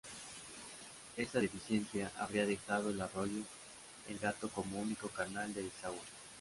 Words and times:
Esta 1.15 1.37
deficiencia 1.39 2.11
habría 2.17 2.47
dejado 2.47 2.89
al 2.89 2.99
arroyo 3.01 3.43
El 4.09 4.17
Gato 4.17 4.49
como 4.49 4.79
único 4.79 5.09
canal 5.09 5.53
de 5.53 5.61
desagüe. 5.61 5.99